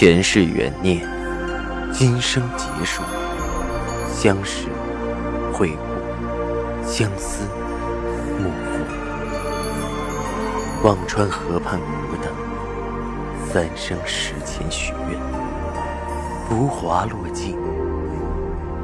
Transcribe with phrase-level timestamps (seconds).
[0.00, 1.06] 前世缘孽，
[1.92, 3.02] 今生结束，
[4.10, 4.68] 相识、
[5.52, 5.82] 会故，
[6.90, 7.44] 相思、
[8.38, 8.80] 幕复。
[10.88, 12.32] 忘川河畔苦等，
[13.52, 15.20] 三生石前许愿，
[16.48, 17.58] 浮华落尽，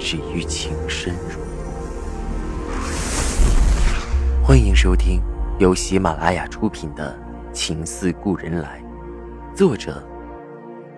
[0.00, 1.38] 只余情深入。
[4.44, 5.22] 欢迎收听
[5.60, 7.16] 由喜马拉雅出品的
[7.56, 8.82] 《情似故人来》，
[9.56, 10.04] 作者。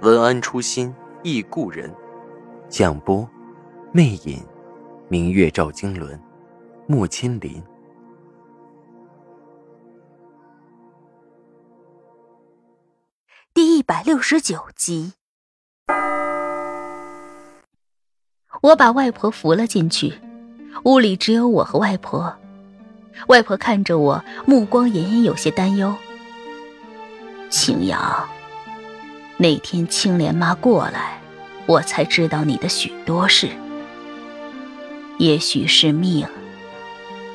[0.06, 1.92] 文安初心忆故人，
[2.68, 3.28] 蒋波，
[3.90, 4.40] 魅影，
[5.08, 6.16] 明月照经纶，
[6.86, 7.60] 木千林。
[13.52, 15.14] 第一百六十九集，
[18.62, 20.20] 我把外婆扶了进去，
[20.84, 22.32] 屋里只有我和外婆。
[23.26, 25.92] 外婆看着我，目光隐隐有些担忧。
[27.50, 28.35] 青阳。
[29.38, 31.20] 那天青莲妈过来，
[31.66, 33.50] 我才知道你的许多事。
[35.18, 36.26] 也许是命，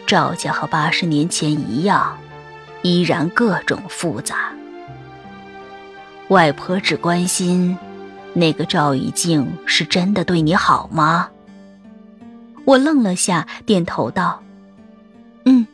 [0.08, 2.18] 赵家和八十年前一样，
[2.82, 4.52] 依然各种复杂。
[6.30, 7.78] 外婆只关心，
[8.34, 11.30] 那个赵以静是真的对你好吗？
[12.66, 14.42] 我愣了下，点头道
[15.46, 15.68] ：“嗯，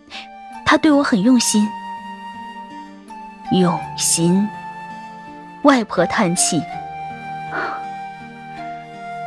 [0.66, 1.66] 他对我很用心。
[3.54, 4.46] 用心。”
[5.64, 6.62] 外婆叹气：“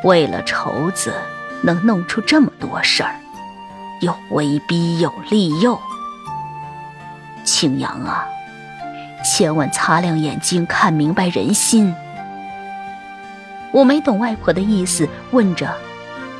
[0.04, 1.12] 为了绸子，
[1.62, 3.14] 能弄出这么多事儿，
[4.00, 5.78] 又威逼又利诱。
[7.44, 8.26] 青阳啊，
[9.24, 11.94] 千万擦亮眼睛，看明白人心。”
[13.72, 15.66] 我没懂外婆的意思，问着：“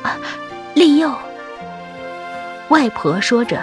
[0.03, 0.17] 啊，
[0.73, 1.13] 利诱？”
[2.69, 3.61] 外婆说着：“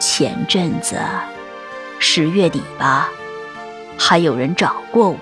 [0.00, 0.98] 前阵子，
[2.00, 3.08] 十月底吧。”
[3.98, 5.18] 还有人找过我，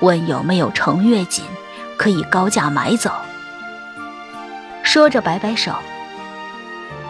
[0.00, 1.44] 问有没有程月锦，
[1.96, 3.10] 可以高价买走。
[4.82, 5.72] 说着摆摆手，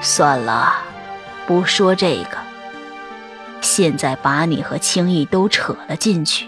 [0.00, 0.74] 算了，
[1.46, 2.38] 不说这个。
[3.60, 6.46] 现在把你和青易都扯了进去。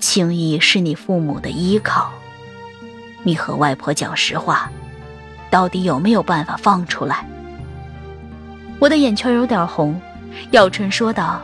[0.00, 2.10] 青易是你父母的依靠，
[3.22, 4.70] 你和外婆讲实话，
[5.50, 7.24] 到底有没有办法放出来？
[8.80, 10.00] 我的眼圈有点红，
[10.50, 11.40] 咬唇说道。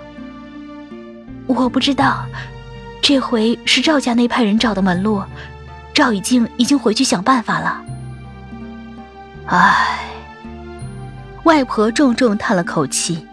[1.48, 2.24] 我不知道，
[3.02, 5.22] 这回是赵家那派人找的门路，
[5.94, 7.82] 赵以静已经回去想办法了。
[9.46, 9.98] 唉，
[11.44, 13.26] 外婆重重叹了口气，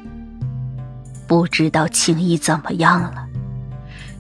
[1.28, 3.28] 不知道青衣怎么样了，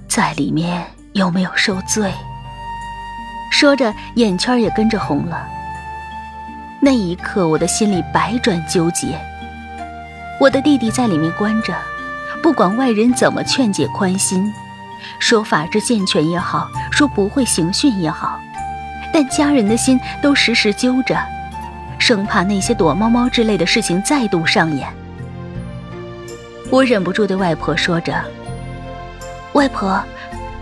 [0.07, 2.13] 在里面有没有受罪？
[3.49, 5.47] 说着，眼圈也跟着红了。
[6.81, 9.17] 那一刻，我的心里百转纠结。
[10.39, 11.73] 我的弟弟在里面关着。
[12.45, 14.53] 不管外人怎么劝解宽心，
[15.17, 18.39] 说法制健全也好，说不会刑讯也好，
[19.11, 21.17] 但家人的心都时时揪着，
[21.97, 24.87] 生怕那些躲猫猫之类的事情再度上演。
[26.69, 28.13] 我忍不住对外婆说着
[29.53, 29.99] ：“外婆，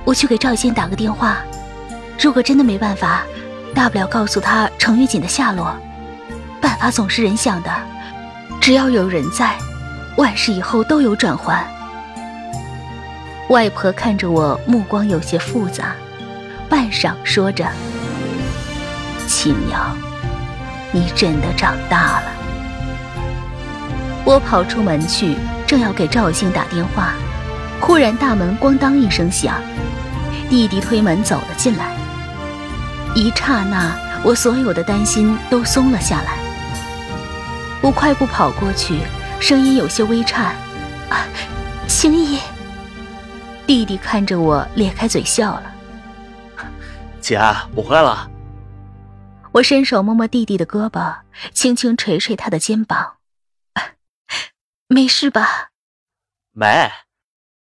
[0.05, 1.39] 我去给赵建打个电话，
[2.17, 3.23] 如果真的没办法，
[3.75, 5.75] 大不了告诉他程玉锦的下落。
[6.61, 7.69] 办法总是人想的，
[8.61, 9.53] 只要有人在。”
[10.16, 11.63] 万事以后都有转圜。
[13.50, 15.96] 外婆看着我，目光有些复杂，
[16.69, 17.68] 半晌说着
[19.28, 19.96] ：“青瑶，
[20.91, 22.31] 你真的长大了。”
[24.25, 25.35] 我跑出门去，
[25.68, 27.13] 正要给赵兴打电话，
[27.81, 29.56] 忽然大门咣当一声响，
[30.50, 31.95] 弟弟推门走了进来。
[33.13, 33.91] 一刹那，
[34.24, 36.38] 我所有的担心都松了下来。
[37.81, 39.00] 我快步跑过去。
[39.43, 40.55] 声音有些微颤，
[41.09, 41.27] 啊，
[41.85, 42.39] 青衣。
[43.67, 45.75] 弟弟看着我，咧开嘴笑了。
[47.19, 47.37] 姐，
[47.75, 48.31] 我回来了。
[49.51, 51.17] 我伸手摸摸弟弟的胳膊，
[51.51, 53.17] 轻轻捶捶他的肩膀。
[54.87, 55.71] 没事吧？
[56.53, 56.89] 没。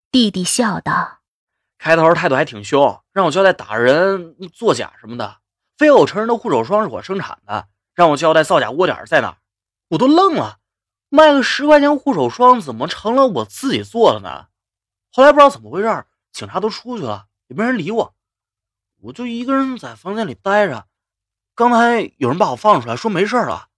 [0.09, 1.19] 弟弟笑道。
[1.77, 5.37] 开头态度还挺凶，让我交代打人、作假什么的，
[5.77, 9.37] 非要我承认那护手霜是我生产的，让我交代造假窝点在哪，
[9.89, 10.57] 我都愣了。
[11.09, 14.47] 卖个十块钱护手霜，怎么成了我自己做的呢？
[15.11, 18.15] 后来不知道怎么回事，警察都出去了，也没人理我，
[19.01, 20.85] 我就一个人在房间里待着。
[21.55, 23.69] 刚才有人把我放出来，说没事了，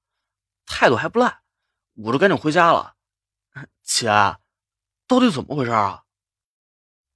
[0.66, 1.40] 态度还不赖，
[1.96, 2.96] 我就赶紧回家了。
[3.82, 4.08] 姐，
[5.08, 6.04] 到底怎么回事啊？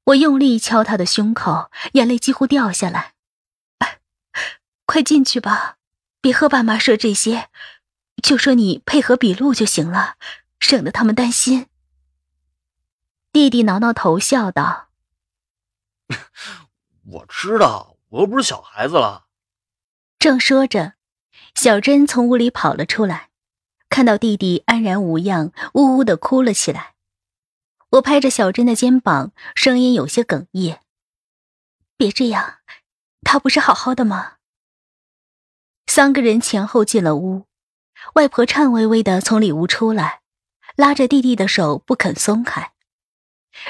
[0.06, 3.14] 我用力敲他的胸口，眼泪几乎掉下来。
[4.86, 5.78] 快进去吧，
[6.22, 7.50] 别和爸妈说这些。
[8.24, 10.16] 就说你配合笔录就行了，
[10.60, 11.68] 省得他们担心。
[13.32, 14.90] 弟弟挠挠头笑道
[17.06, 19.26] ：“我知道，我又不是小孩子了。
[20.18, 20.94] 正说着，
[21.54, 23.30] 小珍从屋里跑了出来，
[23.90, 26.96] 看到弟弟安然无恙，呜呜的哭了起来。
[27.92, 30.82] 我拍着小珍的肩膀，声音有些哽咽
[31.96, 32.60] ：“别这样，
[33.22, 34.38] 他不是好好的吗？”
[35.88, 37.46] 三个人前后进了屋，
[38.14, 40.22] 外婆颤巍巍的从里屋出来，
[40.76, 42.72] 拉着弟弟的手不肯松开。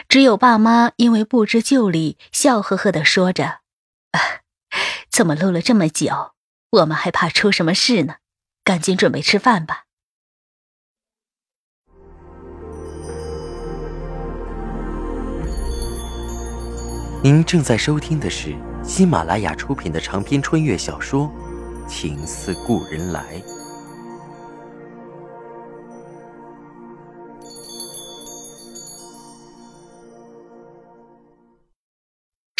[0.08, 3.60] 只有爸妈因为不知就里，笑呵呵的说着
[5.10, 6.34] ：“怎么录了这么久？
[6.72, 8.16] 我们还怕出什么事呢？
[8.64, 9.84] 赶紧准备吃饭吧。”
[17.24, 21.28] 您正在收听的是喜马拉雅出品的长篇穿越小说
[21.88, 23.40] 《情似故人来》。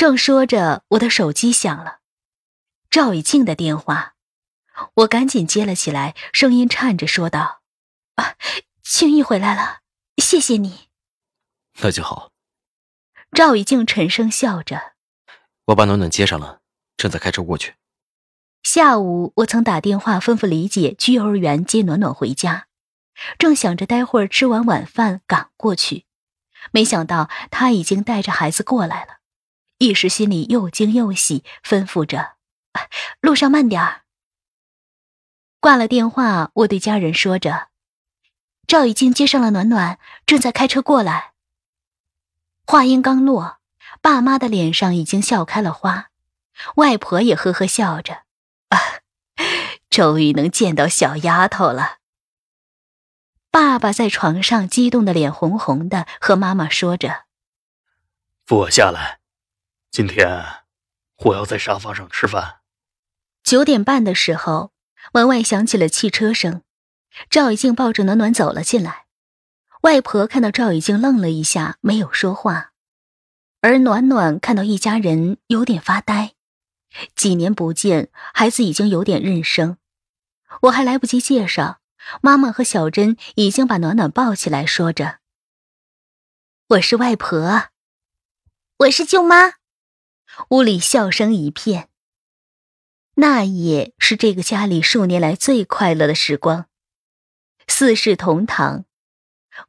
[0.06, 1.98] 正说着，我的手机响了，
[2.92, 4.14] 赵以静的电话，
[4.98, 7.64] 我赶紧接了起来，声音颤着说道
[8.14, 8.36] ：“啊，
[8.84, 9.80] 青玉回来了，
[10.18, 10.90] 谢谢你。”
[11.82, 12.32] 那就好。
[13.32, 14.94] 赵以静沉声笑着
[15.66, 16.62] ：“我把暖暖接上了，
[16.96, 17.74] 正在开车过去。”
[18.62, 22.68] 下午我曾打电话吩咐李姐去幼儿园接暖暖回家，
[23.40, 26.06] 正想着待会儿吃完晚饭赶过去，
[26.72, 29.15] 没想到她已经带着孩子过来了，
[29.78, 32.36] 一时心里又惊又喜，吩咐着
[33.20, 34.04] ：“路上慢点儿。”
[35.60, 37.70] 挂了电话，我对家人说着
[38.68, 41.34] ：“赵以静接上了暖暖，正在开车过来。”
[42.66, 43.60] 话音刚落，
[44.02, 46.10] 爸妈的脸上已经笑开了花，
[46.76, 48.24] 外婆也呵呵笑着，
[48.70, 48.78] 啊，
[49.90, 51.98] 终于能见到小丫头了。
[53.52, 57.26] 爸爸在床上激动的脸红红的，和妈妈说着
[58.46, 59.20] ：“扶我下来，
[59.96, 60.44] 今天
[61.20, 62.58] 我要在沙发上吃饭。”
[63.42, 64.74] 九点半的时候，
[65.14, 66.64] 门外响起了汽车声，
[67.30, 69.06] 赵以静抱着暖暖走了进来。
[69.84, 72.74] 外婆看到赵以静，愣了一下，没有说话。
[73.62, 76.34] 而暖暖看到一家人，有点发呆。
[77.16, 79.78] 几年不见，孩子已经有点认生。
[80.64, 81.80] 我还来不及介绍，
[82.22, 85.20] 妈妈和小珍已经把暖暖抱起来，说着
[86.68, 87.70] ：“我是外婆，
[88.80, 89.54] 我是舅妈。”
[90.50, 91.90] 屋里笑声一片。
[93.16, 96.68] 那也是这个家里数年来最快乐的时光，
[97.68, 98.86] 四世同堂。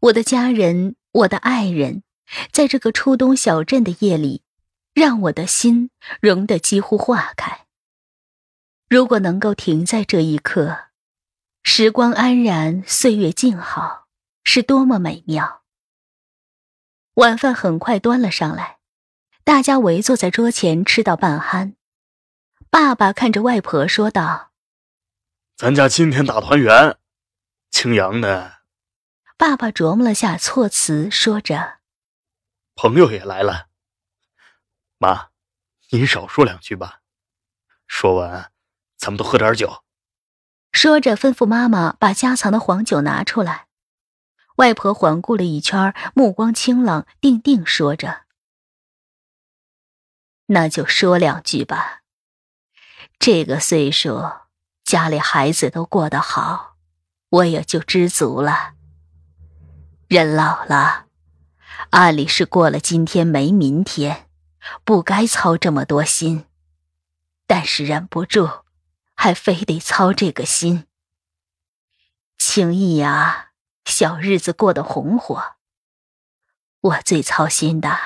[0.00, 2.02] 我的家人，我的爱人，
[2.50, 4.42] 在这个初冬小镇的夜里，
[4.92, 5.90] 让我的心
[6.20, 7.66] 融得几乎化开。
[8.88, 10.86] 如果能够停在这一刻，
[11.62, 14.08] 时光安然，岁月静好，
[14.42, 15.62] 是多么美妙。
[17.14, 18.75] 晚饭很快端了上来，
[19.46, 21.76] 大家围坐在桌前吃到半酣。
[22.68, 24.50] 爸爸看着外婆说道
[25.54, 26.98] ：“咱家今天大团圆，
[27.70, 28.54] 青阳呢？”
[29.38, 31.78] 爸爸琢磨了下措辞，说着
[32.74, 33.68] ：“朋友也来了。
[34.98, 35.28] 妈，
[35.90, 37.02] 您少说两句吧。
[37.86, 38.50] 说完，
[38.96, 39.84] 咱们都喝点酒。”
[40.72, 43.68] 说着，吩咐妈妈把家藏的黄酒拿出来。
[44.56, 48.22] 外婆环顾了一圈，目光清朗，定定说着
[50.46, 52.02] ：“那就说两句吧。
[53.18, 54.30] 这个岁数，
[54.84, 56.76] 家里孩子都过得好，
[57.30, 58.74] 我也就知足了。”
[60.08, 61.06] 人老了，
[61.90, 64.28] 按理是过了今天没明天，
[64.84, 66.46] 不该操这么多心，
[67.48, 68.64] 但是忍不住，
[69.16, 70.86] 还非得操这个心。
[72.38, 73.50] 青逸啊，
[73.84, 75.56] 小日子过得红火。
[76.82, 77.98] 我最操心的，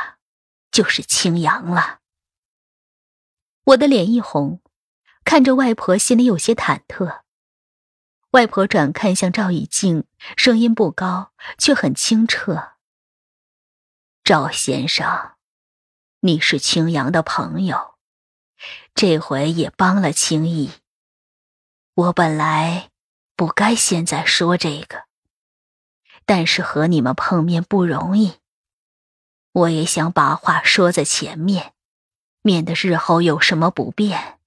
[0.72, 1.99] 就是青阳了。
[3.64, 4.60] 我的脸一红，
[5.24, 7.20] 看着外婆，心里有些忐忑。
[8.30, 10.04] 外婆转看向赵以静，
[10.36, 12.72] 声音不高，却很清澈。
[14.22, 15.32] 赵先生，
[16.20, 17.96] 你是青阳的朋友，
[18.94, 20.70] 这回也帮了青逸。
[21.94, 22.90] 我本来
[23.34, 25.04] 不该现在说这个，
[26.24, 28.36] 但是和你们碰面不容易，
[29.52, 31.74] 我也想把话说在前面，
[32.42, 34.38] 免得日后有什么不便。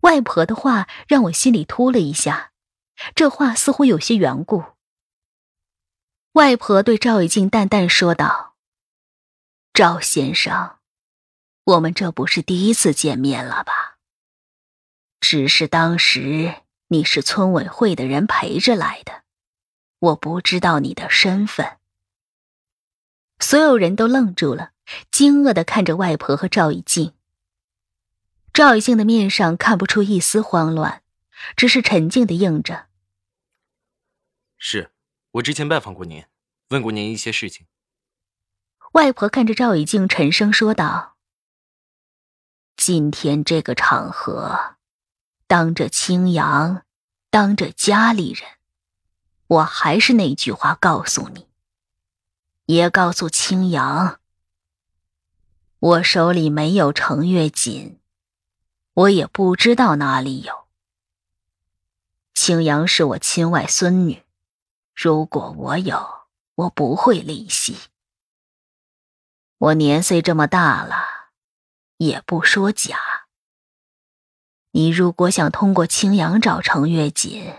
[0.00, 2.52] 外婆的话让我心里突了一下，
[3.14, 4.64] 这话似乎有些缘故。
[6.32, 8.56] 外婆对赵以静淡淡说道
[9.72, 10.78] ：“赵先生，
[11.64, 13.98] 我们这不是第一次见面了吧？
[15.20, 19.22] 只是当时你是村委会的人陪着来的，
[20.00, 21.78] 我不知道你的身份。
[23.38, 24.72] 所有人都愣住了，
[25.10, 27.14] 惊愕的看着外婆和赵以静。
[28.52, 31.02] 赵以静的面上看不出一丝慌乱，
[31.56, 32.86] 只是沉静的应着
[34.56, 34.92] ：“是
[35.32, 36.24] 我之前拜访过您，
[36.68, 37.66] 问过您一些事情。”
[38.94, 41.16] 外婆看着赵以静，沉声说道
[42.76, 44.76] ：“今天这个场合，
[45.48, 46.84] 当着青阳，
[47.28, 48.48] 当着家里人，
[49.48, 51.48] 我还是那句话，告诉你，
[52.66, 54.20] 也告诉青阳，
[55.84, 57.98] 我手里没有程月锦，
[58.94, 60.64] 我也不知道哪里有。
[62.32, 64.22] 青阳是我亲外孙女，
[64.94, 66.22] 如果我有，
[66.54, 67.76] 我不会吝惜。”
[69.60, 70.96] 我年岁这么大了，
[71.98, 72.98] 也不说假。
[74.70, 77.52] 你如果想通过青阳找程月锦，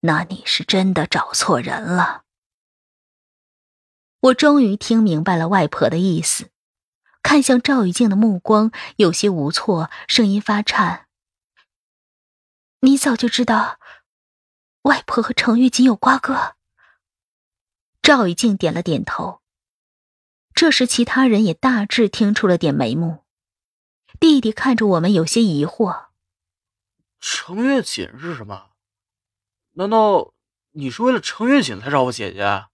[0.00, 2.22] 那你是真的找错人了。
[4.20, 6.49] 我终于听明白了外婆的意思，
[7.22, 11.06] 看向赵雨静的目光有些无措，声音发颤
[12.80, 13.78] ：“你早就知道，
[14.82, 16.56] 外婆和程月锦有瓜葛。”
[18.02, 19.40] 赵雨静点了点头。
[20.54, 23.24] 这时，其他人也大致听出了点眉目。
[24.18, 26.06] 弟弟看着我们，有些疑惑
[27.20, 28.70] ：“程月锦是什么？
[29.72, 30.32] 难道
[30.72, 32.66] 你是为了程月锦才找我姐姐？”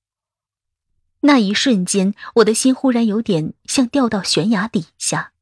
[1.21, 5.33] 那一瞬间，我的心忽然有点像掉到悬崖底下。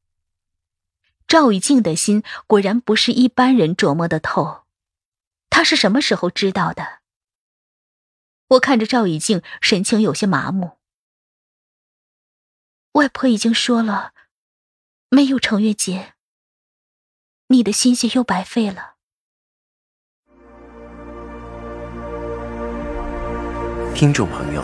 [1.27, 4.63] 赵雨静的心果然不是一般人琢磨的透，
[5.49, 6.99] 他是什么时候知道的？
[8.49, 10.77] 我看着赵雨静，神情有些麻木。
[12.91, 14.13] 外婆已经说了，
[15.09, 16.13] 没有程月杰，
[17.47, 18.93] 你的心血又白费了。
[23.95, 24.63] 听众朋友，